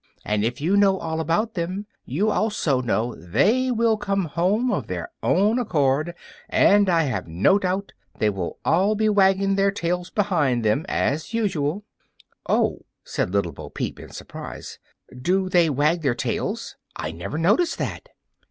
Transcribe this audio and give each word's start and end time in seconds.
And 0.25 0.43
if 0.43 0.59
you 0.59 0.75
know 0.75 0.97
all 0.97 1.19
about 1.19 1.53
them, 1.53 1.85
you 2.05 2.31
also 2.31 2.81
know 2.81 3.13
they 3.13 3.69
will 3.69 3.97
come 3.97 4.25
home 4.25 4.71
of 4.71 4.87
their 4.87 5.11
own 5.21 5.59
accord, 5.59 6.15
and 6.49 6.89
I 6.89 7.03
have 7.03 7.27
no 7.27 7.59
doubt 7.59 7.93
they 8.17 8.31
will 8.31 8.57
all 8.65 8.95
be 8.95 9.09
wagging 9.09 9.53
their 9.57 9.69
tails 9.69 10.09
behind 10.09 10.65
them, 10.65 10.87
as 10.89 11.35
usual." 11.35 11.83
"Oh," 12.49 12.79
said 13.03 13.29
Little 13.29 13.51
Bo 13.51 13.69
Peep, 13.69 13.99
in 13.99 14.09
surprise, 14.09 14.79
"do 15.15 15.49
they 15.49 15.69
wag 15.69 16.01
their 16.01 16.15
tails? 16.15 16.77
I 16.95 17.11
never 17.11 17.37
noticed 17.37 17.77
that!" 17.77 18.09